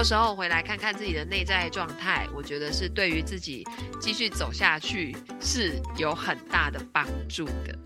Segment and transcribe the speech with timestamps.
[0.00, 3.62] 多时候回来看看自己的内在状态，我觉得是对于自己
[4.00, 7.78] 继续走下去是有很大的帮助的。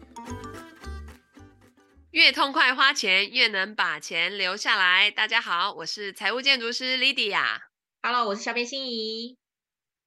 [2.12, 5.10] 越痛快花钱，越能把钱留下来。
[5.10, 7.58] 大家好，我是财务建筑师 Lydia。
[8.00, 9.36] Hello，我是小编心怡。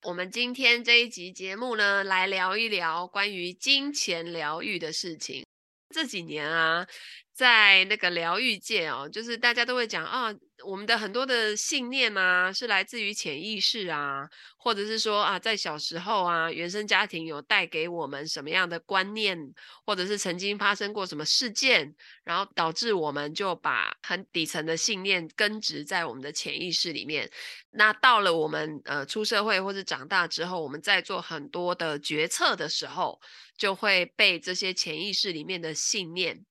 [0.04, 5.46] 我们今天这一集节目呢，来聊一聊关于金钱疗愈的事情。
[5.94, 6.88] 这几年啊。
[7.34, 10.34] 在那个疗愈界哦，就是大家都会讲啊，
[10.66, 19.38] 我们的很多的信念啊，是来自于潜意识啊，或者是说啊，在小时候啊，原生家庭有带给我们什么样的观念，
[19.86, 21.94] 或者是曾经发生过什么事件，
[22.24, 27.30] 然后导致我们就把很底层的信念根植在我们的潜意识里面。
[27.72, 33.22] 那到了我们呃出社会或者长大之后，我们在做很多的决策的时候，
[33.56, 36.44] 就会被这些潜意识里面的信念。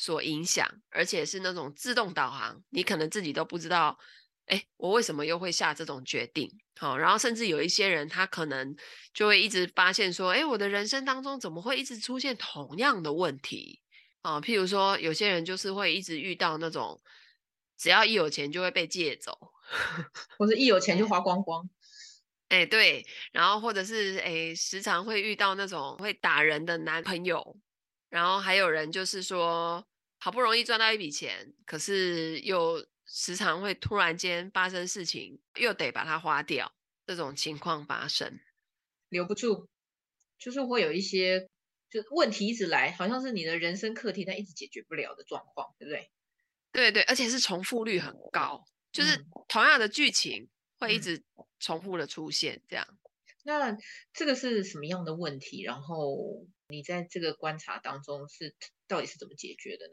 [0.00, 3.98] 所影响，而且是那种自动导航，你可能自己都不知道，
[4.46, 6.50] 哎，我为什么又会下这种决定？
[6.78, 8.74] 好，然后甚至有一些人，他可能
[9.12, 13.82] 就会一直发现说，哎，我的人生当中怎么会一直出现同样的问题？
[14.22, 16.98] 啊，譬如说，有些人就是会一直遇到那种，
[17.76, 19.36] 只要一有钱就会被借走，
[20.38, 21.68] 或者一有钱就花 光光，
[22.48, 27.58] 哎，对，然后或者是哎，时常会遇到那种会打人的男朋友，
[28.08, 29.86] 然后还有人就是说。
[30.20, 36.72] 好不容易赚到一笔钱，可是又时常会突然间发生事情，又得把它花掉。
[37.06, 38.38] 这种情况发生，
[39.08, 39.66] 留不住，
[40.38, 41.48] 就是会有一些
[41.90, 46.08] 就问题一直来，好像是你的人生课题，但一直解决不了的状况，对不对？
[46.70, 50.48] 对对，而且是重复率很高，就是同样的剧情
[50.78, 51.20] 会一直
[51.58, 52.86] 重复的出现，嗯、这样。
[53.42, 53.76] 那
[54.12, 55.64] 这个是什么样的问题？
[55.64, 58.54] 然后你在这个观察当中是
[58.90, 59.92] 到底是怎么解决的呢？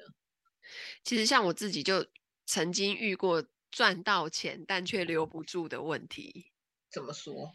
[1.04, 2.08] 其实像我自己就
[2.48, 6.52] 曾经遇过赚到钱但却留不住的问题。
[6.90, 7.54] 怎么说？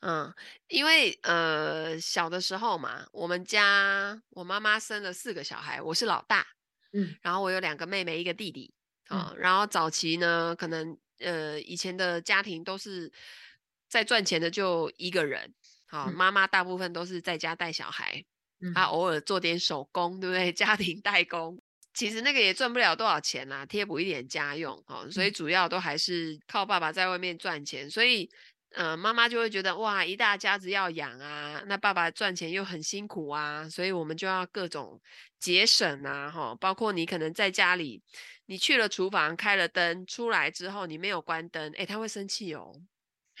[0.00, 0.34] 嗯，
[0.68, 6.46] 因为呃小的时候嘛，我们家我妈妈生了四个小孩，我是老大，
[6.92, 8.74] 嗯，然后我有两个妹妹一个弟弟，
[9.08, 13.10] 啊、嗯，然后早期呢，可能呃以前的家庭都是
[13.88, 15.54] 在赚钱的就一个人，
[15.86, 18.22] 好、嗯，妈妈大部分都是在家带小孩，
[18.74, 20.50] 她、嗯、偶尔做点手工，对不对？
[20.54, 21.60] 家庭代工。
[21.94, 28.28] 其实那个也赚不了多少钱啦，贴补一点家用哦，所以主要都还是靠爸爸在外面赚钱，所以，
[28.74, 35.00] 呃，妈妈就会觉得哇，一大家子要养啊，那爸爸赚钱又很辛苦啊，所以我们就要各种
[35.40, 38.02] 节省啊，哈，包括你可能在家里，
[38.44, 42.74] 你去了厨房开了灯，出来之后你没有关灯，哎，他会生气哦，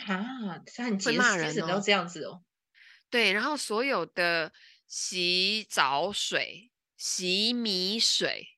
[0.06, 2.40] 啊，他很节省哦，这样子哦，
[3.10, 4.50] 对，然后所有的
[4.86, 6.72] 洗澡水。
[6.98, 8.56] 洗米水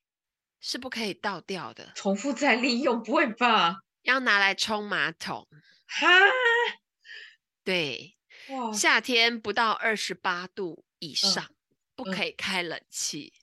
[0.61, 3.79] 是不可以倒掉的，重复再利用，不会吧？
[4.03, 5.45] 要拿来冲马桶。
[5.85, 6.07] 哈，
[7.65, 8.15] 对，
[8.73, 11.55] 夏天不到二十八度以上，嗯、
[11.95, 13.33] 不可以开冷气，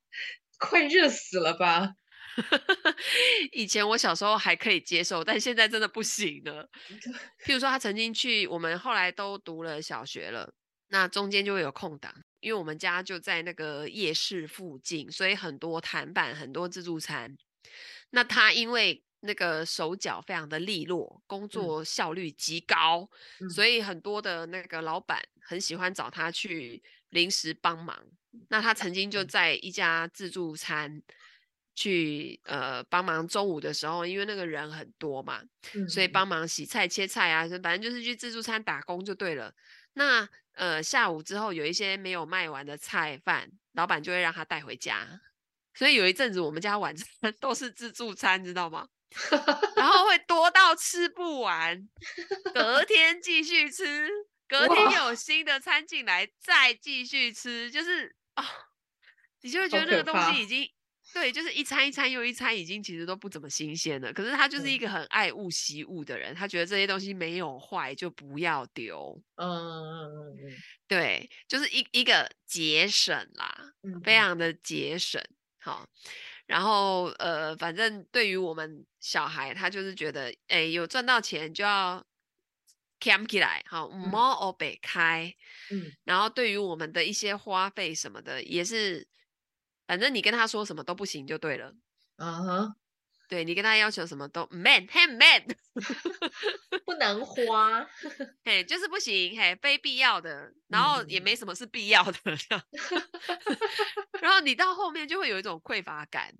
[0.60, 1.94] 快热死了吧？
[3.52, 6.68] 以前我小时候还可以接受，但现在真的不行了。
[7.42, 10.52] 譬如说，他曾经去，我们后来都读了小学了，
[10.88, 12.14] 那中间就会有空档。
[12.42, 17.38] 因为我们家就在那个夜市附近，所以很多摊板，很多自助餐。
[18.10, 23.08] 那他因为那个手脚非常的利落，工作效率极高，
[23.40, 28.04] 嗯，所以很多的那个老板很喜欢找他去临时帮忙。
[28.48, 31.00] 那他曾经就在一家自助餐
[31.76, 35.40] 去呃帮忙，中午的时候，因为那个人很多嘛，
[35.88, 39.54] 所以帮忙洗菜切菜啊，反正就是去自助餐打工就对了。
[39.94, 45.20] 那呃，下午之后有一些没有卖完的菜饭，老板就会让他带回家。
[45.74, 47.06] 所以有一阵子我们家晚餐
[47.40, 48.88] 都是自助餐，知道吗？
[49.76, 51.88] 然后会多到吃不完，
[52.54, 54.08] 隔天继续吃，
[54.48, 58.48] 隔天有新的餐进来再继续吃，就是啊、哦，
[59.40, 60.70] 你就会觉得那个东西已经。
[61.12, 64.10] 对，就是一餐一餐又一餐，已经其实都不怎么新鲜了。
[64.12, 69.22] 可是他就是一个很爱物惜物的人，他觉得这些东西没有坏就不要丢。
[69.36, 70.52] 嗯嗯嗯嗯，
[70.88, 73.72] 对，就是一一个节省啦，
[74.02, 75.22] 非常的节省。
[75.58, 75.86] 好，
[76.46, 82.02] 然后呃，反正对于我们小孩，他就是觉得，哎，有赚到钱就要
[82.98, 85.34] 捡起来，好，莫欧北开。
[85.70, 89.06] 嗯，然后对于我们的一些花费什么的，也是。
[89.92, 91.70] 反正你跟他说什么都不行就对了，
[92.16, 92.74] 嗯哼，
[93.28, 95.44] 对，你跟他要求什么都 man 嘿 man，
[96.86, 97.86] 不能花，
[98.42, 102.18] 嘿，就是不行，嘿，非必要的，然后也没什么是必要的，
[104.22, 106.32] 然后你到后面就会有一种匮乏感，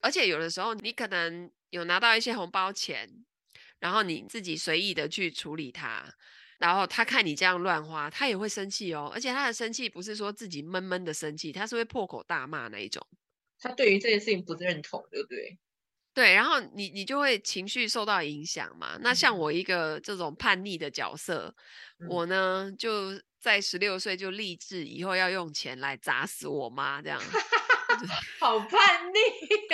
[0.00, 3.06] 而且有的时候你可能有拿到一些红包钱，
[3.80, 6.14] 然后你自己随意的去处理它，
[6.64, 9.10] 然后他看你这样乱花，他也会生气哦。
[9.12, 13.06] 而且他的生气不是说自己闷闷的生气，他是会破口大骂那一种。
[13.58, 15.58] 他对于这件事情不认同，对不对？
[16.14, 18.96] 对，然后你你就会情绪受到影响嘛。
[19.02, 21.54] 那像我一个这种叛逆的角色，
[21.98, 27.20] 嗯、我呢就在十六岁就立志以后要用钱来砸死我妈，这样。
[28.40, 29.18] 好叛逆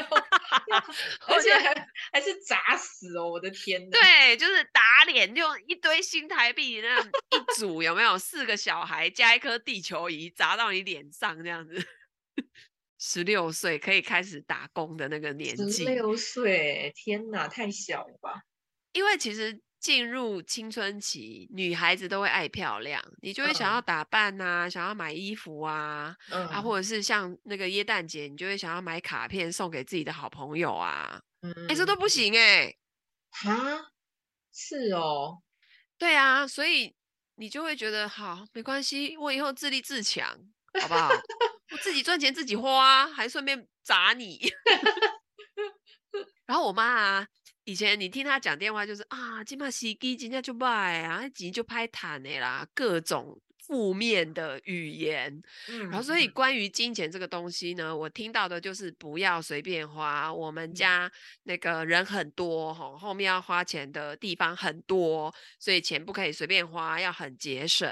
[0.02, 0.24] 哦，
[1.28, 3.30] 而且还还是砸死哦！
[3.30, 8.18] 我的天哪，对，就是打脸，就一堆新台币那样一组，有没有？
[8.18, 11.82] 四个小孩加一颗地球仪砸到你脸上这样子。
[12.98, 18.42] 十六岁可以开始打工的那个年纪，十六岁，天哪，太小了吧？
[18.92, 32.78] 因为其实进入青春期，女孩子都会爱漂亮，你就会想要打扮啊，嗯、想要买衣服啊，嗯、啊，或者是像那个耶诞节，你就会想要买卡片送给自己的好朋友啊，嗯，哎、欸，这都不行哎、欸，
[33.48, 33.90] 啊，
[34.52, 35.40] 是哦，
[35.96, 36.94] 对啊，所以
[37.36, 40.38] 你就会觉得好，没关系，我以后自立自强，
[40.82, 41.08] 好不好？
[41.72, 44.52] 我自己赚钱自己花，还顺便砸你。
[46.44, 47.26] 然后我妈啊，
[47.64, 55.42] 以前你听他讲电话就是啊，今嘛洗机，今天就卖啊，急就拍坦的啦，各种负面的语言。
[55.68, 60.32] 嗯，然后所以关于金钱这个东西呢，我听到的就是不要随便花。
[60.32, 61.10] 我们家
[61.44, 67.88] 那个人很多，吼，后面要花钱的地方很多，所以钱不可以随便花，要很节省，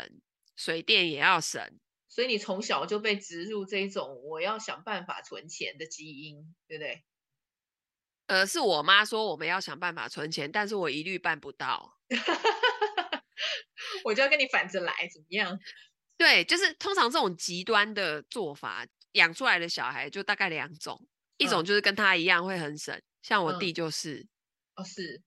[0.56, 1.62] 水电也要省。
[2.08, 7.04] 所以你从小就被植入这种我要想办法存钱的基因，对不对？
[8.28, 11.98] 呃，是我妈说我们要想办法存钱，但是我一律办不到。
[14.04, 15.58] 我就要跟你反着来，怎么样？
[16.16, 21.08] 对，就是通常这种极端的做法，养出来的小孩就大概两种，
[21.38, 24.16] 一种就是跟他一样会很省，像我弟就是。
[24.16, 24.28] 嗯、
[24.76, 25.22] 哦，是。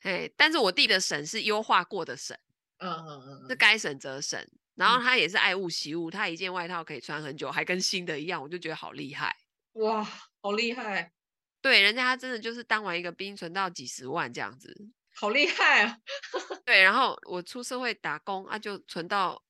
[0.00, 2.36] 哎，但是我弟的省是优化过的省，
[2.78, 4.44] 嗯嗯嗯，是该省则省。
[4.74, 9.36] 然后他也是爱物惜物，他一件外套可以穿很久，还跟新的一样，我就觉得好厉害。
[9.74, 10.02] 哇，
[10.40, 11.12] 好厉害！
[11.60, 14.74] 对，人家他真的就是当完一个兵，存到几十万这样子，
[15.14, 15.98] 好厉害啊！
[16.64, 19.42] 对，然后我出社会打工啊，就存到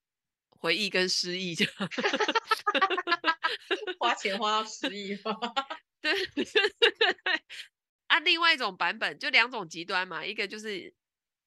[0.49, 1.75] 回忆跟失忆这样，
[3.99, 5.17] 花钱花到失忆
[6.01, 7.43] 对 对对对。
[8.09, 10.95] 啊，另外一种版本就两种极端嘛，一个就是。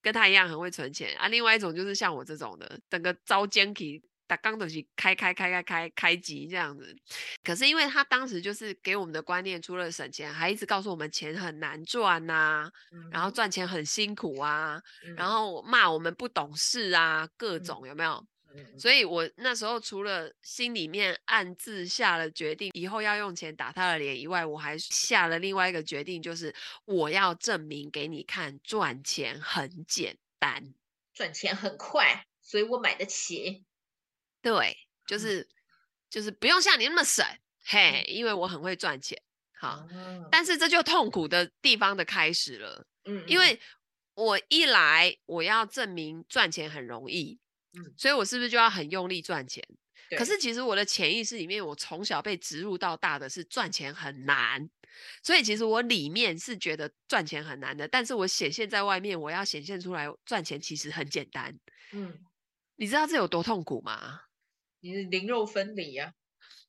[0.04, 4.04] 跟他一样很会存钱啊，另外一种就是像我这种的，整个遭奸体
[4.36, 6.96] 打钢东西开开开开开开机这样子。
[7.44, 18.26] 可是因为他当时就是给我们的观念，除了省钱，还一直告诉我们钱很难赚呐、啊，嗯、然后赚钱很辛苦啊，嗯、然后骂我们不懂事啊，各种、嗯、有没有？
[18.78, 26.54] 所以我那时候除了心里面暗自下了决定，以后要用钱打他的脸以外，我还下了另外一个决定，就是
[26.86, 30.74] 我要证明给你看，赚钱很简单，
[31.16, 33.64] 赚钱很快，所以我买得起。
[34.44, 35.48] 对，就是、嗯、
[36.12, 37.26] 就是不用像你那么省，
[37.66, 39.20] 嘿，因为我很会赚钱。
[39.60, 42.86] 好，嗯、但是这就痛苦的地方的开始了。
[43.06, 43.60] 嗯，因为
[44.14, 47.40] 我一来我要证明赚钱很容易。
[47.76, 49.64] 嗯，所以我是不是就要很用力赚钱？
[50.10, 54.70] 对可是其实我的潜意识里面，我从小被植入到大的是赚钱很难，
[55.24, 61.58] 所以其实我里面是觉得赚钱很难的，但是我显现在外面，我要显现出来赚钱其实很简单。
[61.94, 62.20] 嗯，
[62.76, 64.23] 你知道这有多痛苦吗？
[64.84, 66.22] 你是灵肉分离呀、啊。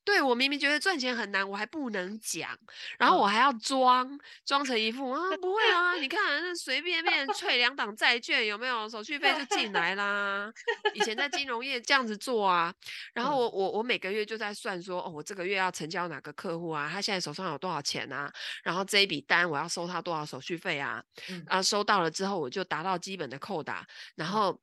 [0.04, 2.50] 对，我明明觉得赚钱很难，我还不能讲，
[2.98, 10.52] 然后我还要装装成一副啊不会啊，你 看那随便便催两档债券有没有手续费就进来啦？
[10.92, 12.72] 以前在金融业这样子做啊，
[13.14, 16.86] 然后我我我每个月就在算说哦，我这个月要成交哪个客户啊？
[16.92, 18.30] 他现在手上有多少钱啊？
[18.62, 21.02] 然后这一笔单我要收他多少手续费啊？
[21.46, 24.60] 然后收到了之后我就达到基本的扣打，然后。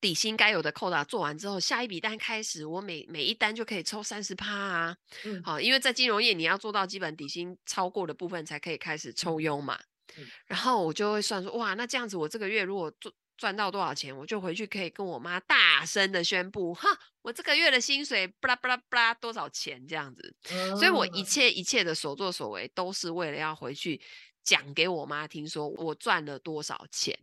[0.00, 4.96] 底薪该有的扣打做完之后，下一笔单开始，我每每一单就可以抽三十趴啊。
[5.24, 9.78] 嗯，好，因为在金融业你要做到基本底薪超过的部分才可以开始抽佣嘛。
[10.16, 16.88] 嗯，然后我就会算说，哇，那这样子我这个月如果赚赚到多少钱，我就回去可以跟我妈大声的宣布，哈，
[17.22, 20.34] 我这个月的薪水巴拉巴拉巴拉多少钱这样子。
[20.50, 24.00] 嗯，所以我一切一切的所作所为都是为了要回去
[24.42, 27.16] 讲给我妈听，说我赚了多少钱。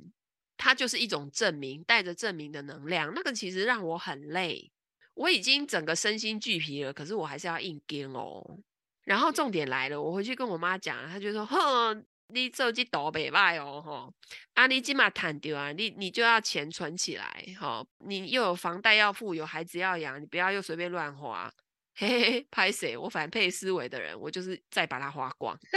[0.57, 4.71] 它就是一种证明，带着证明的能量，那个其实让我很累。
[5.13, 8.59] 我已经整个身心俱疲了，可是我还是要硬撑哦。
[9.03, 14.13] 然后重点来了，我回去跟我妈讲，她就说：“哼，你这几倒北拜哦，吼，
[14.55, 21.53] 啊，你今嘛谈掉啊，你你就要钱存起来，吼，你又有房贷要付，有孩子要养，你不要又随便乱花。
[21.93, 22.97] 嘿嘿嘿，拍谁？
[22.97, 25.57] 我反配思维的人，我就是再把它花光。”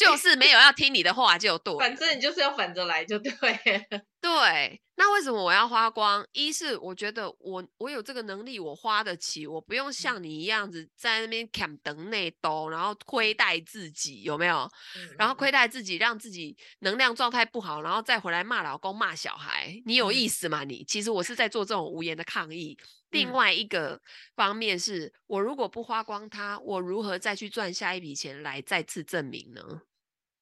[0.00, 3.30] 就是没有要听你的话就对，反正你就是要反着来就对。
[4.20, 6.22] 对，那为什么我要花光？
[6.32, 14.70] 一是我觉得我我有这个能力，我花得起，我不用像你一样子在那边砍等内兜，然后亏待自己，有没有？
[14.96, 20.64] 嗯、然后亏待自己，让自己能量状态不好，然后再回来骂老公骂小孩，你有意思吗？
[20.64, 22.78] 你、嗯、其实我是在做这种无言的抗议。
[23.08, 24.00] 另外一个
[24.36, 29.62] 方面是我如果不花光它，我如何再去赚下一笔钱来再次证明呢？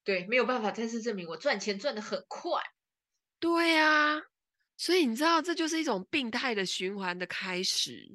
[0.08, 2.62] 对，没有办法再次证明我赚钱赚得很快。
[3.38, 4.22] 对呀、啊，
[4.74, 8.08] 所以你知道，这就是一种病态的循环的开始。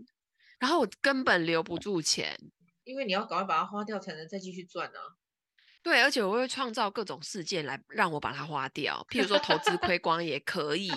[0.57, 2.35] 然后我根本留不住钱，
[2.83, 5.05] 因为你要赶快把它花掉，才能再继续赚呢、啊。
[5.83, 10.89] 对，而且我会创造各种事件来让我把它花掉，譬如说投资亏光也可以，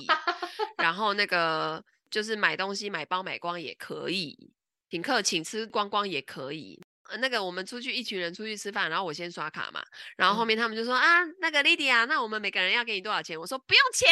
[0.78, 4.50] 然后那个就是买东西买包买光也可以，
[4.88, 6.80] 请客请吃光光也可以。
[7.18, 9.82] 那个我们出去一群人出去吃饭，然后我先刷卡嘛，
[10.16, 13.38] 然后后面他们就说、嗯、啊，那个 Lydia，那我们每个人要给你多少钱？
[13.38, 14.08] 我说不用钱。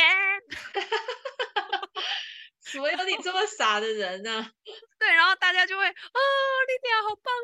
[2.73, 4.51] 怎么有你这么傻的人呢、啊？
[4.99, 7.35] 对，然后大家就会啊，Lydia 好棒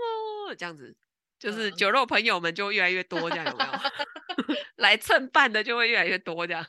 [0.49, 0.97] 哦，这样子
[1.39, 3.71] 就是酒肉朋友们就越来越多，这样有没有？
[4.77, 6.67] 来蹭饭的就会越来越多，这样。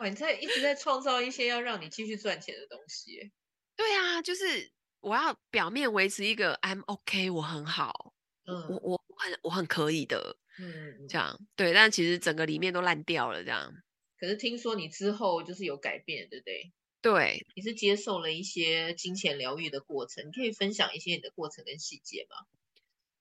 [0.00, 3.32] 哇，你在一直在创造一些要让你继续赚钱的东西。
[3.76, 4.70] 对啊，就是
[5.00, 8.11] 我要表面维持一个 I'm OK，我很好。
[8.46, 13.72] 嗯，我我我很我很可以的，嗯，这样对，但其实整个里面都烂掉了，这样。
[14.18, 16.72] 可是听说你之后就是有改变，对不对？
[17.00, 22.36] 对，你是接受了一些金钱疗愈的过程，你可以分享一些你的过程跟细节吗？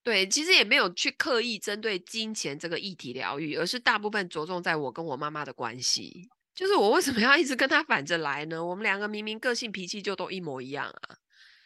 [0.03, 6.29] 对，其实也没有去刻意针对金钱这个议题疗愈，而是大部分着重在我跟我妈妈的关系。
[6.53, 8.63] 就是我为什么要一直跟她反着来呢？
[8.63, 11.17] 我们两个明明个性脾气就都一模一样啊，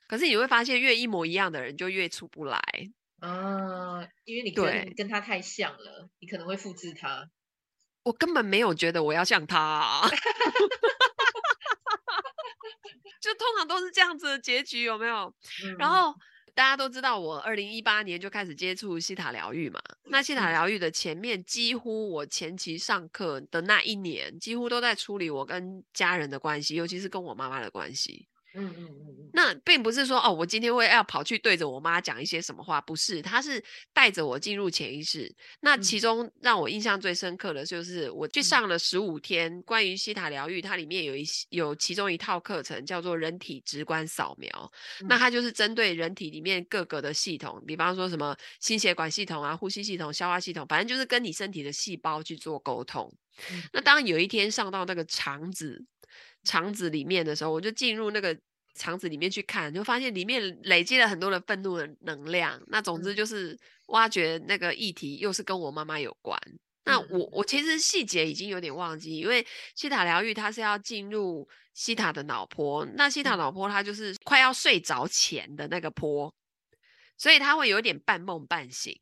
[0.08, 2.62] 可是你会发现越一模一样的人就越出不来。
[3.26, 7.28] 啊，因为你跟跟他太像了，你可能会复制他。
[8.04, 10.08] 我根本没有觉得我要像他啊，
[13.20, 15.34] 就通常都是这样子的结局，有没有？
[15.64, 16.14] 嗯、然后
[16.54, 19.82] 大家都知道，我二零一八年就开始接触西塔疗愈嘛。
[20.04, 28.28] 那西塔疗愈的前面，几乎我前期上课的那一年，几乎都在处理我跟家人的关系，尤其是跟我妈妈的关系。
[28.56, 35.34] 嗯嗯嗯嗯，那并不是说哦，我今天会要跑去对着我妈讲一些什么话，不是，他是带着我进入潜意识。
[35.60, 44.72] 那其中让我印象最深刻的就是，我去上了十五天关于西塔疗愈，它里面有一有其中一套课程叫做人体直观扫描，
[45.10, 53.14] 那它就是针对人体里面各个的系统，比方说什么心血管系统啊、呼吸系统、消化系统，反正就是跟你身体的细胞去做沟通。
[53.74, 55.84] 那当有一天上到那个肠子。
[56.44, 58.38] 肠子里面的时候，我就进入那个
[58.76, 62.62] 肠子里面去看，就发现里面累积了很多的愤怒的能量。
[62.68, 63.58] 那总之就是
[63.88, 66.40] 挖掘那个议题，又是跟我妈妈有关。
[66.84, 76.32] 那我我其实细节已经有点忘记，因为西塔疗愈它是要进入西塔的脑波，那西塔脑波它就是快要睡着前的那个波，
[77.18, 78.96] 所以它会有点半梦半醒。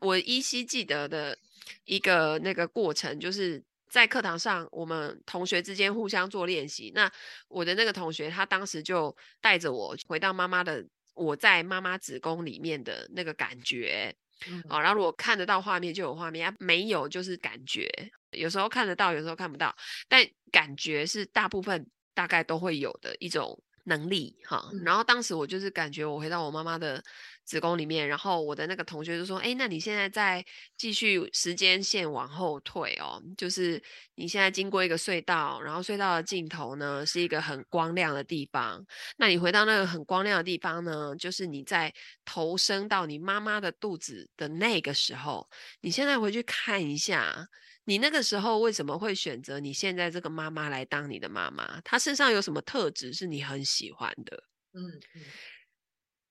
[0.00, 1.38] 我依稀记得的
[1.84, 3.62] 一个那个过程就是。
[3.88, 6.92] 在课堂上，我们同学之间互相做练习。
[6.94, 7.10] 那
[7.48, 14.14] 我的那个同学，他当时就带着我回到妈妈的，我在妈妈子宫里面的那个感觉。
[14.48, 17.90] 嗯，好，然后如果看得到画面就有画面，没有就是感觉。
[18.30, 19.74] 有时候看得到，有时候看不到，
[20.08, 24.70] 但感觉是大部分大概都会有的一种能力哈。
[24.84, 27.02] 然后当时我就是感觉我回到我妈妈的。
[27.48, 30.44] 子宫里面，然后我的那个同学就说：“哎，那你现在在
[30.76, 33.82] 继续时间线往后退哦，就是
[34.16, 38.84] 你现在经过一个隧道，然后隧道的尽头呢是一个很光亮的地方。
[39.16, 41.90] 那你回到那个很光亮的地方呢，就是你在
[42.22, 45.48] 投生到你妈妈的肚子的那个时候。
[45.80, 47.48] 你现在回去看一下，
[47.88, 51.80] 你那个时候为什么会选择你现在这个妈妈来当你的妈妈？
[51.80, 54.44] 她身上有什么特质是你很喜欢的？
[54.74, 55.22] 嗯嗯。”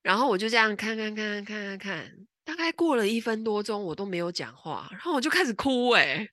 [0.03, 5.89] 然后我就这样看看看看看看，大概过了一分多钟，我都没有讲话，然后我就开始哭。
[5.95, 6.29] 哎，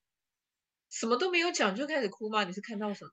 [0.91, 2.45] 什么都没有讲就开始哭吗？
[2.45, 3.11] 你是看到什么？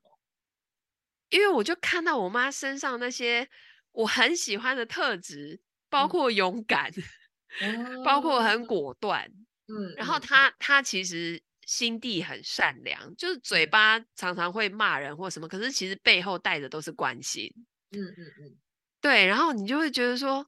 [1.30, 3.48] 因为我就看到我妈身上那些
[3.92, 6.92] 我很喜欢的特质，包括勇敢，
[7.62, 9.32] 嗯、包括很果断，
[9.66, 17.50] 嗯，然后她她其实心地很善良，就是嘴巴常常会骂人或什么，可是其实背后带的都是关心，
[17.92, 18.56] 嗯嗯嗯，
[19.00, 20.46] 对，然后你就会觉得说。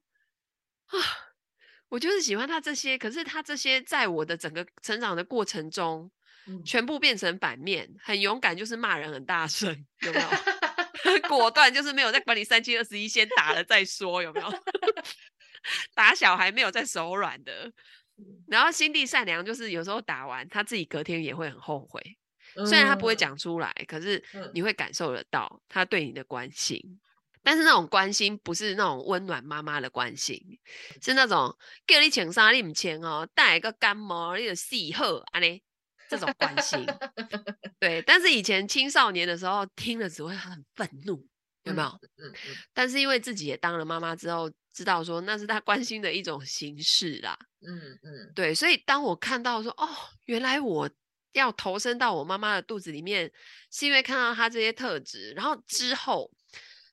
[0.86, 0.98] 啊，
[1.88, 6.10] 我就是喜欢他这些，可是他这些在我的整个成长的过程中，
[6.46, 7.90] 嗯、全部变成反面。
[8.02, 10.28] 很勇敢就是骂人很大声，有没有？
[11.26, 14.48] 果断就是没有在管你三七二十一，先打了再说，有没有？
[15.94, 17.72] 打小孩没有在手软的。
[18.47, 22.00] 然后心地善良，就是有时候打完他自己隔天也会很后悔，
[22.66, 26.80] 虽然他不会讲出来，可是你会感受得到他对你的关心。
[27.47, 30.40] 但是那种关心不是那种温暖妈妈的关心，
[31.02, 31.54] 是那种
[31.87, 35.62] 叫你穿衫你唔穿哦，带一个感冒你就死好安尼
[36.09, 36.87] 这种关心。
[37.78, 41.26] 对，但是以前青少年的时候听了只会很愤怒，
[41.64, 41.88] 有没有？
[41.88, 42.56] 嗯嗯。
[42.73, 47.38] 但是因为自己也当了妈妈之后，知道说那是他关心的一种形式啦。
[47.61, 48.33] 嗯嗯。
[48.35, 49.88] 对，所以当我看到说哦，
[50.25, 50.88] 原来我
[51.33, 53.30] 要投身到我妈妈的肚子里面，
[53.71, 56.30] 是因为看到她这些特质，然后之后。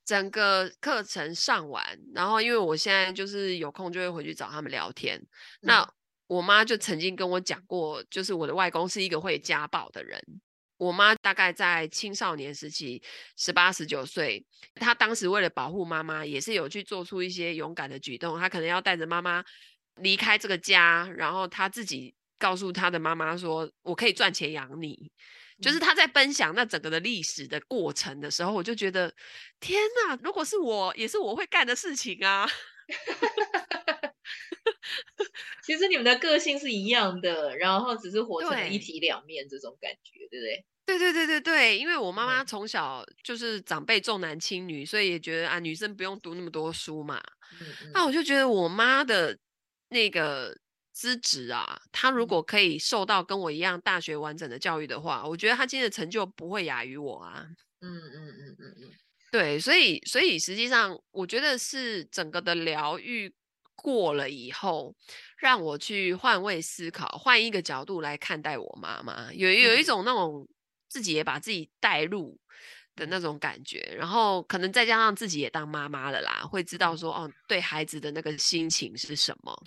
[0.03, 5.15] 整个课程上完，然后因为我现在就是有空就会回去找他们聊天。
[5.17, 5.27] 嗯、
[5.61, 5.93] 那
[6.25, 10.19] 我妈就曾经跟我讲过，就是我的外公是一个会家暴的人。
[10.81, 12.99] 我妈大概在青少年时期，
[13.37, 18.39] 十八十九岁，她当时为了保护妈妈，也是有去做出一些勇敢的举动。
[18.39, 19.43] 她可能要带着妈妈
[19.97, 25.11] 离开这个家，然后她自己告诉她的妈妈说：“我可以赚钱养你。”
[25.61, 29.13] 就是她在分享那整个的历史的过程的时候，我就觉得
[29.59, 30.17] 天哪！
[30.23, 32.49] 如果是我，也是我会干的事情啊。
[35.63, 40.65] 其实你们的个性是一样的，然后只是活成了一体两面这种感觉，对，不对？
[40.85, 47.21] 对对对对对，因为我妈妈从小就是长辈重男轻女，所以也觉得啊，女生不用读那么多书嘛。
[47.59, 49.37] 嗯嗯，那我就觉得我妈的
[49.89, 50.57] 那个。
[50.93, 57.47] 资质啊，她如果可以受到跟我一样大学完整的教育的话，我觉得她今天的成就不会亚于我啊。
[57.79, 58.91] 嗯嗯嗯嗯嗯，
[59.31, 63.33] 对，所以所以实际上，我觉得是整个的疗愈
[63.81, 64.95] 过了以后，
[65.37, 70.47] 让我去换位思考，换一个角度来看待我妈妈，有有一种那种
[70.87, 72.39] 自己也把自己带入
[72.95, 79.63] 的那种感觉，然后可能再加上自己也当妈妈了啦，会知道说哦，对孩子的那个心情是什么。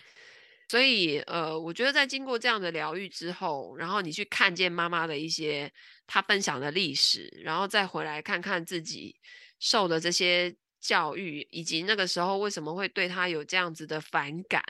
[0.71, 5.71] 所以，呃，我觉得在经过这样的疗愈之后，然后你去看见妈妈的一些
[6.07, 9.15] 她分享的历史，然后再回来看看自己
[9.59, 14.63] 受的这些教育，以及那个时候为什么会对他有这样子的反感，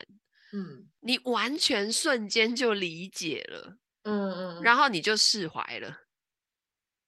[0.53, 6.03] 嗯，你完全瞬间就理解了，嗯嗯，然后你就释怀了，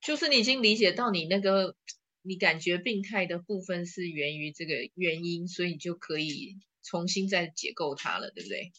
[0.01, 1.77] 就是你已经理解到你那个
[2.23, 6.59] 你感觉病态的部分是源于这个原因，所以你就可以。
[6.88, 8.73] 重新再解构它了，对不对？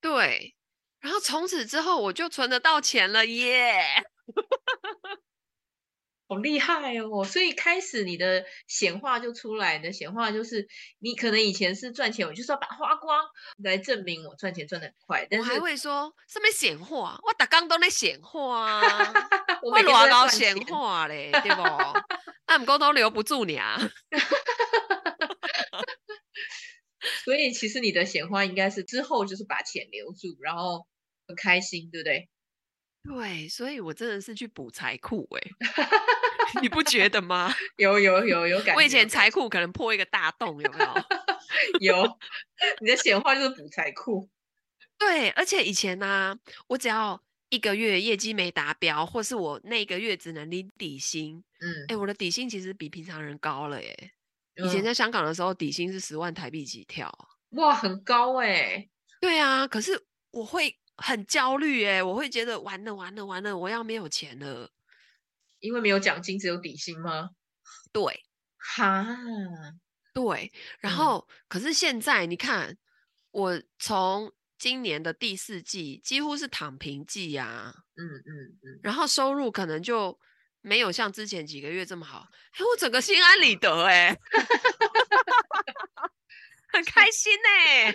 [0.00, 0.54] 对，
[1.00, 3.74] 然后从此之后我就存得到钱了耶!
[6.32, 7.22] 好厉害哦！
[7.24, 10.66] 所以开始你的显化就出来的显化就是，
[10.98, 13.22] 你可能以前是赚钱，我就是要把它花光
[13.62, 15.26] 来证明我赚钱赚的很快。
[15.30, 17.20] 但是我还会说什么显化？
[17.22, 18.80] 我打刚都在显化啊，
[19.62, 21.62] 我老高显化嘞，对不？
[22.46, 23.78] 那 不过都留不住你啊。
[27.24, 30.86] 所以其实你的显化应该是之后就是把钱留住，然后
[31.28, 32.30] 很开心，对不对？
[33.04, 35.42] 对，所以我真的是去补财库哎，
[36.60, 37.52] 你不觉得吗？
[37.76, 38.74] 有有有有感觉。
[38.74, 40.94] 我以前财库可能破一个大洞，有没有？
[41.80, 42.18] 有，
[42.80, 44.28] 你的显化就是补财库。
[44.98, 54.12] 对，而且以前呢、啊，我只要一个月业绩没达标，或是我那个月只能领底薪，嗯，哎，我的底薪其实比平常人高了耶。
[54.56, 57.12] 以前在香港的时候，底薪是十万台币起跳，
[57.50, 58.90] 哇，很高哎、欸。
[59.20, 60.00] 对啊，可是
[60.30, 64.70] 我会很焦虑哎，我会觉得完了完了完了，我要没有钱了，
[65.62, 67.30] 因为没有奖金，只有底薪吗？
[67.90, 68.22] 对，
[68.58, 69.06] 哈，
[70.12, 70.52] 对。
[70.80, 72.76] 然后，嗯、可是现在你看，
[73.30, 80.18] 我从今年的第四季几乎是躺平季呀、啊，嗯嗯嗯，然后收入可能就。
[80.64, 84.16] 没有像之前几个月这么好，哎，我整个心安理得哎，
[86.72, 87.92] 很开心哎，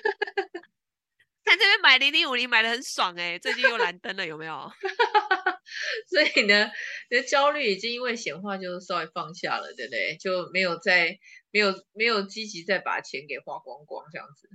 [1.47, 4.71] 在这边买零零五零买的很爽哎，最近又蓝灯了有没有？
[6.09, 6.69] 所以呢，
[7.09, 10.17] 你的焦虑已经因为显化就稍微放下了，对不对？
[10.17, 11.17] 就没有再
[11.51, 14.49] 没有没有积极再把钱给花光光这样子。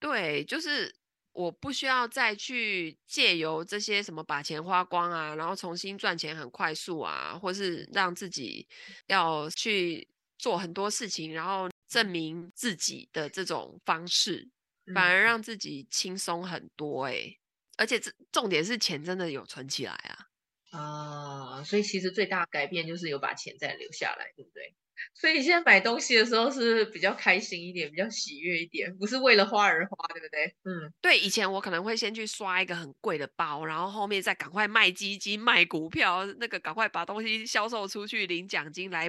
[0.00, 0.94] 对，就是。
[1.32, 8.66] 我不需要再去借由这些什么把钱花光啊，然后重新赚钱很快速啊，或是让自己
[9.06, 14.48] 要去做很多事情，然后证明自己的这种方式，
[14.94, 17.38] 反而让自己轻松很多哎、欸，
[17.76, 20.26] 而且这重点是钱真的有存起来啊
[20.70, 24.74] 啊，所以其实最大的改变就是有把钱再留下来，对不对？
[25.14, 30.46] 所以你现在买东西的时候是比较开心一点，比较喜悦一点，不是为了花而花，对不对？
[30.64, 31.16] 嗯，对。
[31.18, 39.08] 以前我可能会先去刷一个很贵的包，然后后面再赶快卖基金、卖股票，那个赶快把东西销售出去领奖金来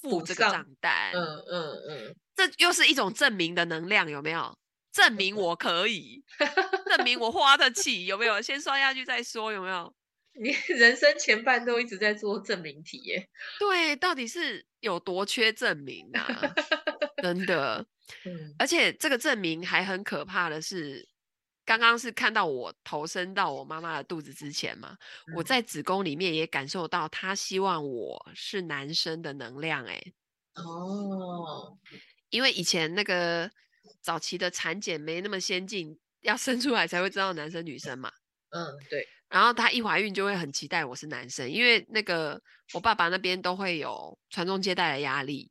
[0.00, 1.10] 付这个账单。
[1.12, 4.56] 嗯嗯嗯，这又是一种证明的能量，有没有？
[4.96, 6.48] 证明我可以，证
[6.96, 8.40] 证明我花得起，有没有？
[8.40, 9.94] 先刷下去再说，有没有？
[10.32, 13.28] 你 人生前半都一直在做证明题耶。
[13.58, 16.26] 对，到底是有多缺证明啊？
[17.22, 17.86] 真的。
[18.24, 21.06] 嗯，而且这个证明还很可怕的是，
[21.64, 29.84] 刚刚是看到我投身到我妈妈的肚子之前嘛，嗯、我在子宫里面也感受到她希望我是男生的能量。
[29.84, 30.00] 哎，
[30.54, 31.76] 哦，
[32.30, 33.50] 因为以前那个
[34.00, 38.12] 早期的产检没那么先进，要生出来才会知道男生女生嘛。
[38.50, 39.06] 嗯，对。
[39.28, 42.40] 然后她一怀孕就会很期待我是男生，因为那个
[42.72, 45.50] 我爸爸那边都会有传宗接代的压力，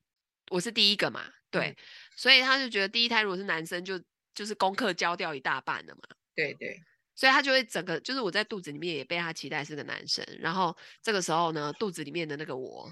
[0.50, 1.70] 我是第一个嘛，对。
[1.70, 1.76] 嗯
[2.18, 6.02] 所以他就觉得第一胎如果是男生就，就就是功课交掉一大半了嘛。
[6.34, 6.80] 对对，
[7.14, 12.90] 所以他就会整个就是我在肚子里面也被他期待是个男生，然后这个时候呢，肚子里面的那个我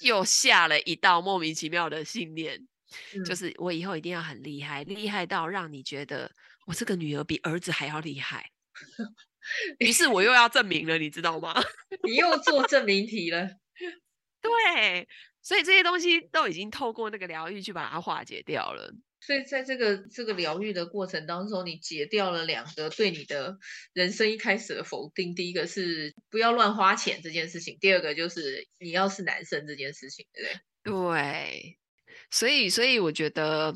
[0.00, 2.66] 又下了一道莫名其妙的信念，
[3.14, 6.30] 嗯、就是我以后一定要很厉害，厉害到让你觉得
[6.66, 8.50] 我这个女儿比儿子还要厉害。
[9.78, 11.54] 于是我又要证明了，你知道吗？
[12.02, 13.48] 你又做证明题了。
[14.40, 15.08] 对。
[15.42, 18.92] 所以这些东西都已经透过那个疗愈去把它化解掉了。
[19.20, 23.56] 所以在这个这个疗愈的过程当中，你解掉了两个对你的
[23.92, 25.36] 人生一开始的否定。
[25.36, 31.12] 第一个是不要乱花钱这件事情，第二个就是你要是男生这件事情，对不对？
[31.14, 31.78] 对。
[32.30, 33.74] 所以，所以我觉得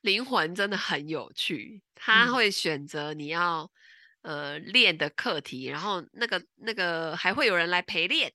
[0.00, 3.70] 灵魂真的很有趣，他会选择你要、
[4.22, 8.32] 嗯、呃练的课题，然后那个那个还会有人来陪练。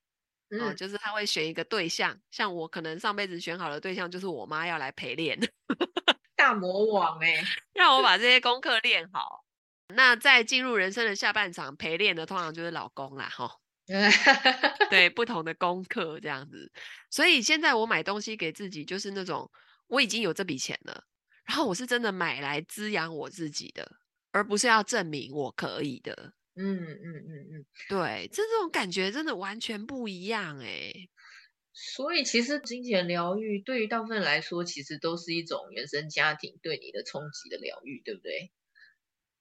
[0.59, 5.39] 哦、嗯，就是他会选一个对象，像我可能上辈子选好的对象就是我妈要来陪练，
[6.35, 9.45] 大魔王哎、欸，让我把这些功课练好。
[9.95, 13.60] 那在进入人生的下半场陪练的，通常就是老公啦，哈。
[14.89, 16.71] 对，不同的功课这样子。
[17.09, 19.49] 所以现在我买东西给自己，就是那种
[19.87, 21.03] 我已经有这笔钱了，
[21.45, 23.89] 然后我是真的买来滋养我自己的，
[24.31, 26.33] 而不是要证明我可以的。
[26.55, 30.93] 嗯嗯嗯嗯，对，这这种感觉真的完全不一样哎。
[31.73, 38.51] 所以其实金钱疗愈对于大部分人来说，其实都是一种原生家庭对你的冲击的疗愈，对不对？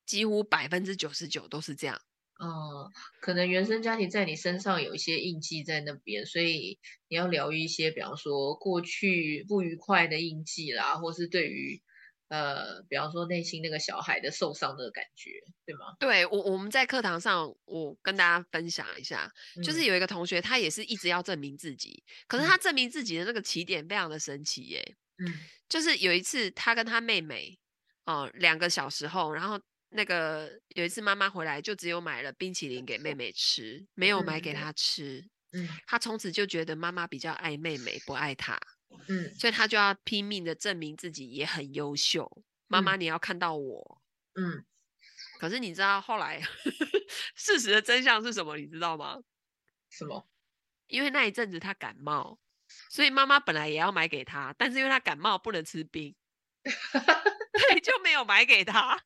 [0.06, 2.00] 几乎百分之九十九都是这样。
[2.42, 11.82] 嗯，可能原生家庭在你身上有一些印记在那边，所以你要疗愈一些，比方说过去不愉快的印记啦，或是对于。
[12.30, 15.30] 呃，比方说内心那个小孩的受伤的感觉，
[15.66, 15.96] 对吗？
[15.98, 24.96] 对，我我们在课堂上，我跟大家分享一下，嗯、就是有一个同学，他也是一直要证明自己，可是他证明自己的那个起点非常的神奇耶。
[25.18, 27.58] 嗯，就是有一次他跟他妹妹，
[28.04, 35.28] 哦、呃，两个小时后，然后那个有一次妈妈回来，就只有买了冰淇淋给妹妹吃，没有买给她吃。
[35.52, 38.58] 嗯，她从此就觉得妈妈比较爱妹妹，不爱她。
[39.08, 42.42] 嗯，所以她就要拼命的证明自己也很优秀。
[42.68, 44.02] 妈妈，你要看到我。
[44.34, 44.64] 嗯，
[45.40, 46.40] 可是你知道后来
[47.34, 48.56] 事实的真相是什么？
[48.56, 49.18] 你知道吗？
[49.90, 50.28] 什么？
[50.86, 52.38] 因为那一阵子她感冒，
[52.90, 56.14] 所以妈妈本来也要买给她，但是因为她感冒不能吃冰，
[56.62, 59.02] 所以就没有买给他。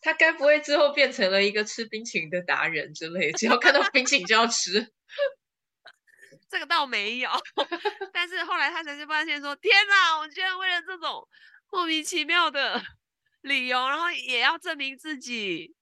[0.00, 3.32] 他该不会之后变成了一个吃冰淇淋的达人之类？
[3.32, 4.88] 只要看到冰淇淋就要吃。
[6.50, 7.30] 这个倒没有，
[8.12, 11.26] 但是后来他才是发现说：“天哪，我居然为了这种
[11.70, 12.80] 莫名其妙的
[13.42, 15.74] 理由，然后也要证明自己。”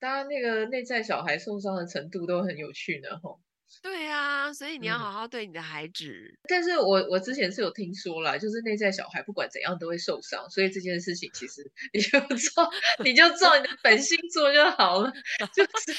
[0.00, 3.40] 当然，那个内在小孩受伤的程度都很有趣呢，吼。
[3.82, 6.06] 对啊，所以你要好好对你的孩子。
[6.06, 12.70] 嗯、但是我我之前是有听说啦，就是内在小孩不管怎样都会受伤，所以这件事情其实你就做，
[13.04, 15.12] 你就做你的本心做就好了，
[15.54, 15.96] 就是。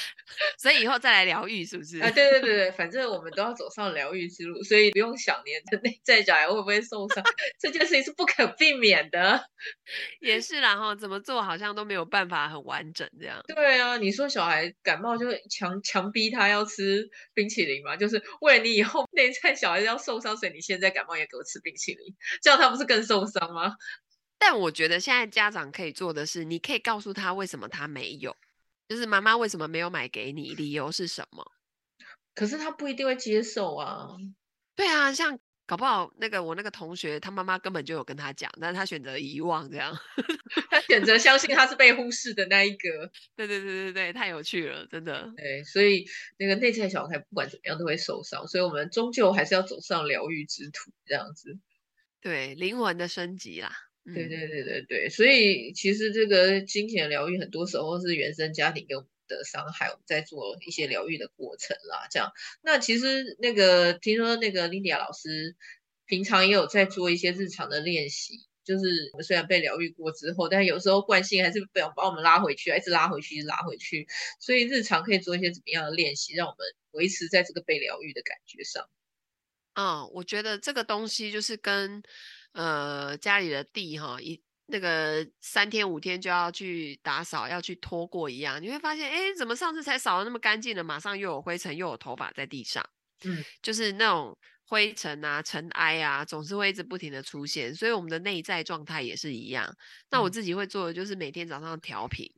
[0.58, 1.98] 所以以后再来疗愈，是不是？
[2.00, 7.24] 啊，对对对对，反正我们都要走上疗愈之路，所以不用想你的内在小孩会不会受伤，
[7.58, 9.48] 这件事情是不可避免的。
[10.20, 13.40] 也是啦，哈，怎么做好像都没有办法很完整这样。
[13.46, 17.82] 对啊，你说小孩感冒就强强逼他要吃冰淇淋。
[17.98, 23.74] 就是为了你以后内在小孩要受伤，所以你现在感冒也给我吃冰淇淋， 这样他不是更受伤吗？
[24.38, 28.36] 但我觉得现在家长可以做的是，你可以告诉他为什么他没有，
[28.88, 31.52] 就是妈妈为什么没有买给你，理由是什么？
[32.34, 34.08] 可是他不一定会接受啊。
[34.76, 35.38] 对啊，像。
[35.68, 39.94] 搞不好那个我那个同学，他妈妈根本就有跟他讲，但是他选择遗忘，这样，
[40.70, 43.10] 他选择相信他是被忽视的那一个。
[43.36, 45.30] 对对对对对，太有趣了，真的。
[45.36, 46.06] 对，所以
[46.38, 51.58] 那个内在小孩不管怎么样都会受伤，所以我们终究还是要走上疗愈之途，这样子。
[52.22, 53.70] 对，灵魂的升级啦。
[54.06, 59.06] 嗯、对对对对对，所以其实这个金钱疗愈很多时候是原生家庭跟。
[59.28, 62.32] 的伤害，我们在做一些疗愈的过程啦，这样。
[62.62, 65.54] 那其实那个听说那个 Linda 老师
[66.06, 74.06] 平常也有在做一些日常的练习，就是我们虽然被疗愈过之后，但有时候惯性还是不要把我们拉回去，一直拉回去，一直拉回去。
[74.40, 78.88] 所以日常可以做一些怎么样的练习，让我们维持在这个被疗愈的感觉上。
[79.74, 82.02] 嗯，我觉得这个东西就是跟
[82.52, 88.62] 呃家里的地哈一那个三天五天就要去打扫，要去拖过一样。
[88.62, 92.88] 你会发现，哎，怎么上次才扫得那么干净了，马上又有灰尘，又有头发在地上。
[93.24, 94.38] 嗯，就是那种。
[94.70, 99.74] 灰尘啊，尘埃啊，总是会一直不停的出现，所以我们的内在状态也是一样。
[100.10, 102.30] 那我自己会做的就是每天早上调频，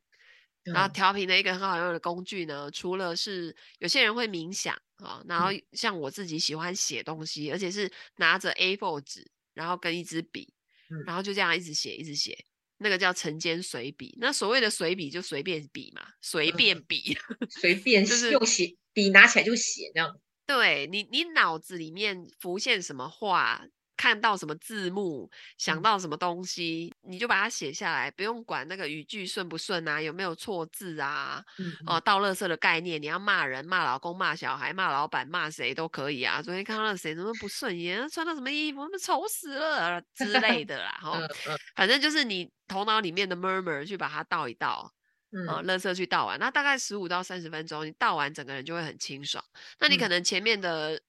[0.66, 10.54] 嗯、然后调频的一个很好用的工具呢，除了是有些人会冥想啊，然后像我自己喜欢写东西，嗯、而且是拿着 A4 纸，然后跟一支笔，嗯、
[11.06, 12.36] 然后就这样一直写，一直写，
[12.78, 14.16] 那个叫晨间随笔。
[14.20, 20.20] 那所谓的随笔就随便笔嘛，随便笔，嗯、随便就是用写笔拿起来就写这样。
[20.46, 23.64] 对你，你脑子里面浮现什么话，
[24.00, 31.44] 看到什么字幕，想到什么东西，嗯、你就把它写下来，不用管那个语句顺不顺啊，有没有错字啊，
[31.86, 36.40] 哦，倒垃圾的概念，你要骂人、骂老公、骂小孩、骂老板、骂谁都可以啊。
[36.40, 41.28] 昨天看到了谁怎么不顺眼，穿到什么衣服，怎么丑死了之类的啦，哈、哦，
[41.76, 44.90] 反正就是你头脑里面的 murmur 去把它倒一倒。
[45.32, 49.44] 嗯，垃圾去倒完，那大概十五到三十分钟，你倒完整个人就会很清爽。
[49.78, 51.00] 那你可能前面的、嗯、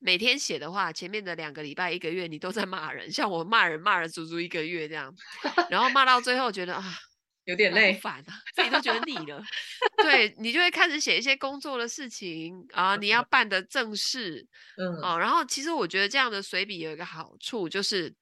[0.00, 5.14] 每天写的话，前面的两个礼拜、一个月，你都在骂人，像我骂人骂了足足一个月这样，
[5.70, 6.98] 然后骂到最后觉得啊，
[7.44, 9.42] 有点累，烦啊，自己都觉得腻了。
[10.02, 18.12] 对，你就会开始写一些工作的事情啊，你要办的正事，嗯，哦、啊，然后其实我觉得这样的随笔有一个好处就是。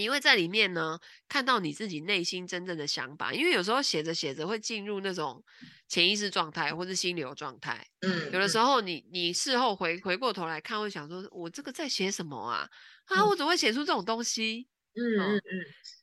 [0.00, 5.44] 你会在里面呢看到你自己内心真正的想法，因为有时候写着写着会进入那种
[5.88, 7.86] 潜意识状态或是心流状态。
[8.00, 12.66] 嗯，有的时候你你事后回回过头来看，会想说，我这个在写什么啊？
[13.04, 14.66] 啊，我怎么会写出这种东西？
[14.94, 15.42] 嗯嗯嗯。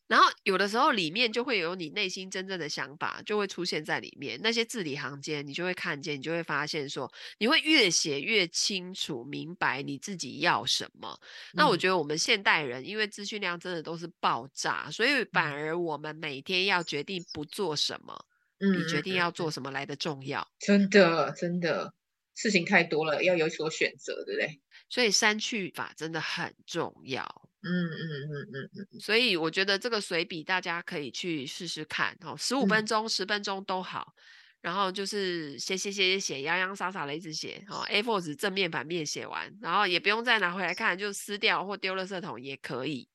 [0.07, 4.39] 然后有的时候里面就会有你内心真正的想法，就会出现在里面。
[4.41, 11.19] 那些字里行间，你就会看见，你就会发现说，你会越写越清楚明白你自己要什么。
[11.51, 18.25] 嗯、那我觉得我们现代人，因为资讯量真的都是爆炸，所以反而我们每天要决定不做什么，
[18.59, 20.47] 嗯、比决定要做什么来的重要。
[20.59, 21.93] 真的，真的，
[22.33, 24.61] 事情太多了，要有所选择，对不对？
[24.89, 27.46] 所以删去法真的很重要。
[27.63, 34.13] 嗯嗯嗯嗯嗯，所以我觉得这个随笔大家可以去试试看哦，十五分钟、十、嗯、分钟都好。
[34.59, 43.07] 然后就是写写写写写，洋洋洒洒的一直写哦，A4 纸正面反面写完，然后也不用再拿回来看，就撕掉或丢了色桶也可以。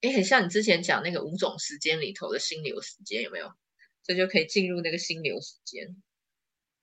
[0.00, 3.52] 哎，很像你之前讲那个五种时间里头的心流时间，有没有？
[4.02, 6.02] 这就可以进入那个心流时间。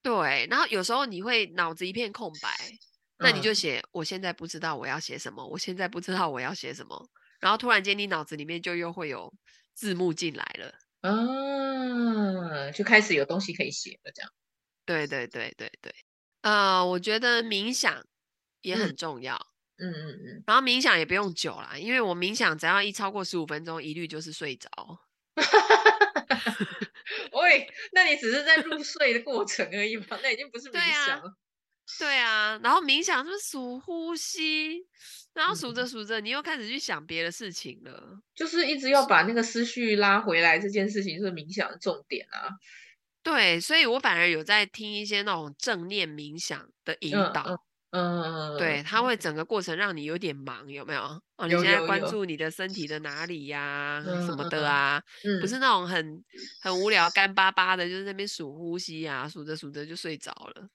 [0.00, 2.48] 对，然后有时候你会脑子一片空白。
[3.18, 9.32] 那你就写，我现在不知道我要写什么，我现在不知道我要写什么，然后突然间你脑子里面就又会有
[9.74, 14.30] 字幕进来了，啊，就开始有东西可以写了，这样。
[14.84, 15.94] 对对对对对，
[16.42, 18.04] 呃，我觉得冥想
[18.62, 18.96] 也很。
[18.96, 19.36] 重要，
[19.76, 24.68] 嗯嗯嗯，然后冥想也不用久啦，因为我冥想只要一超过十五分钟，一律就是睡着。
[27.32, 31.36] 喂，那你只是在入睡的过程而已嘛，那已经不是冥想了。
[31.98, 34.86] 对啊，然后冥想就是数呼吸，
[35.32, 38.20] 然后数着数着，你又开始去想别的事情了。
[38.34, 42.50] 就是一直要把那个思绪拉回来，这件事情是冥想的重点啊。
[43.22, 47.44] 对，所以我反而有在听一些那种正念冥想的引导。
[47.46, 47.58] 嗯
[47.90, 51.00] 嗯，对，它会整个过程让你有点忙，有没有？
[51.36, 55.02] 哦，你现在关注你的身体的哪里呀、啊，什么的啊？
[55.40, 56.22] 不是那种很
[56.60, 60.68] 很无聊、干巴巴的，就是那边数呼吸啊，数着数着就睡着了。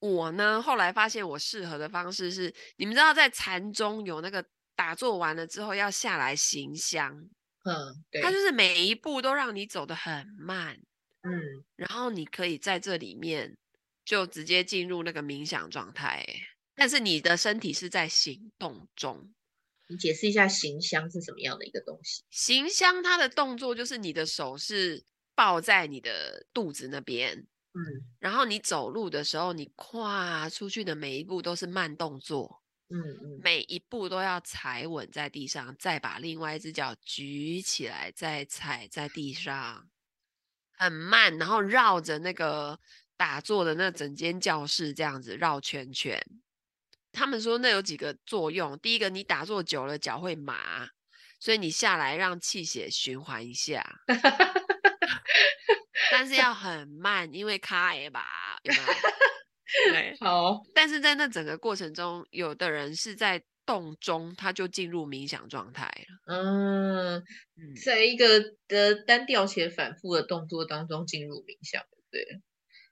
[0.00, 4.44] 我呢，后来发现我适合的方式是，你们知道在禅中有那个
[4.76, 7.12] 打坐完了之后要下来行香，
[7.64, 10.78] 嗯，对，它就是每一步都让你走得很慢，
[11.22, 13.56] 嗯，然后你可以在这里面
[14.04, 16.24] 就直接进入那个冥想状态，
[16.76, 19.34] 但是你的身体是在行动中。
[19.88, 22.22] 你解释一下行香是什么样的一个东西？
[22.30, 25.02] 行香它的动作就是你的手是
[25.34, 27.46] 抱在你的肚子那边。
[27.74, 27.80] 嗯，
[28.18, 39.88] 然后你走路的时候，你跨出去的每一步都是慢动作，嗯嗯，每一步都要踩稳在地上，再把另外一只脚举起来，再踩在地上，
[40.72, 42.80] 很慢，然后绕着那个
[43.16, 46.20] 打坐的那整间教室这样子绕圈圈。
[47.12, 50.88] 他们说那有几个作用，第一个，你打坐久了脚会麻，
[51.38, 54.00] 所以你下来让气血循环一下。
[56.10, 59.92] 但是要很慢，因为卡也吧，有没有？
[59.92, 60.60] 对， 好。
[60.74, 66.34] 但是在那整个过程中，有的人是在动中，他就进入冥想状态了。
[66.34, 67.22] 嗯，
[67.84, 72.40] 在一个的单调且反复的动作当中进入冥想，对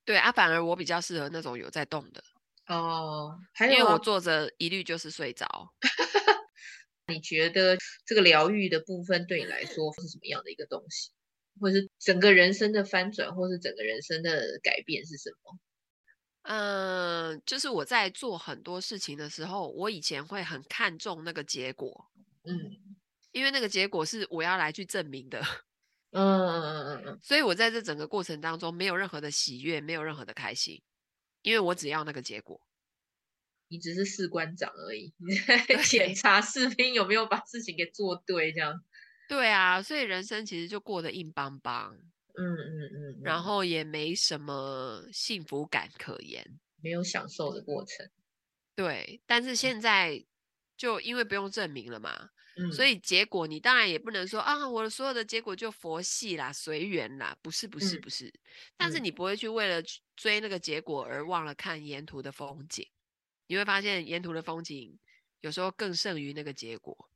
[0.05, 2.23] 对啊，反而我比较适合那种有在动的
[2.69, 5.47] 哦，因为我坐着一律就是睡着。
[7.09, 11.11] 你觉得这个疗愈的部分对你来说是什么样的一个东西，
[11.61, 15.59] 或是整个人生的翻转，或是整个人生的改变是什么？
[16.49, 22.09] 嗯，就是我在做很多事情的时候，我以前会很看重那个结果，
[22.45, 22.97] 嗯，
[23.33, 25.41] 因为那个结果是我要来去证明的，
[26.13, 30.81] 嗯嗯嗯嗯嗯，所以我在这整个过程当中没有任何的喜悦，没有任何的开心，
[31.43, 32.61] 因为我只要那个结果。
[33.69, 38.81] 你只是士官长而已， 你在检查士兵有没有把事情给做对，这样。
[39.29, 41.97] 对啊，所以人生其实就过得硬邦邦。
[42.39, 48.07] 嗯嗯嗯，然后也没什么幸福感可言，没有享受的过程。
[48.75, 50.23] 对，但是现在
[50.77, 58.33] 就因为不用证明了嘛，嗯，所以结果你当然也不能说啊，我的所有的结果就佛系啦、随缘啦，不是不是不是，嗯，
[58.77, 59.83] 但是你不会去为了
[60.15, 62.87] 追那个结果而忘了看沿途的风景。
[63.47, 64.99] 你会发现沿途的风景
[65.41, 67.09] 有时候更胜于那个结果，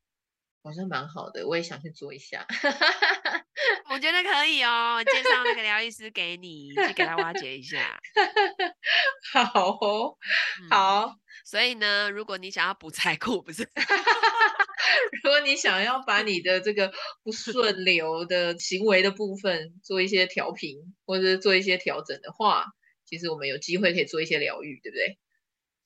[0.62, 2.46] 好像蛮好的，我也想去做一下。
[3.90, 7.98] 我觉得可以哦，介绍那个疗愈师给你，去给他挖掘一下。
[9.32, 10.16] 好哦，
[10.62, 11.14] 嗯，好。
[11.44, 13.68] 所以呢，如果你想要补财库，不是？
[15.22, 16.92] 如果你想要把你的这个
[17.22, 22.66] 不顺流的行为的部分做一些调频，或者做一些调整的话，
[23.06, 25.18] 其实我们有机会可以做一些疗愈，对不对？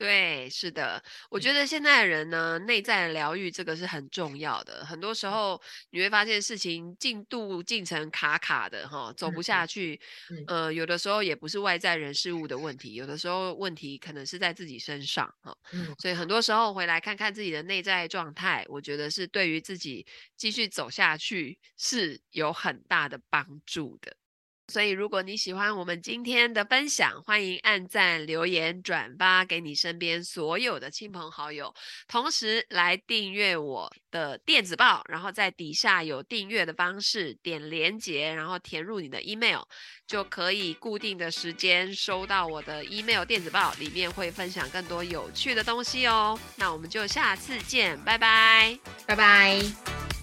[0.05, 4.85] 对，是的，我觉得现在的人呢，内在疗愈这个是很重要的。
[4.85, 5.59] 很多时候
[5.93, 9.99] 你会发现事情进度进程卡卡的哈，走不下去。
[10.47, 15.57] 呃，有的时候也不是外在人事物的问题，有的时候问题可能是在自己身上哈。
[15.99, 24.15] 所以很多时候回来看看自己的内在状态，我觉得是对于自己继续走下去是有很大的帮助的。
[24.69, 31.73] 所以，如果你喜欢我们今天的分享，欢迎按赞、留言、转发给你身边所有的亲朋好友，
[32.09, 39.61] 同时来订阅我的电子报，然后在底下有订阅的方式，点连结，然后填入你的 email，
[40.07, 46.39] 就可以固定的时间收到我的 email 电子报，里面会分享更多有趣的东西哦。
[46.57, 50.14] 那我们就下次见，拜拜，拜拜。